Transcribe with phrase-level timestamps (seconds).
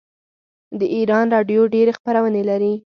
[0.79, 2.73] د ایران راډیو ډیرې خپرونې لري.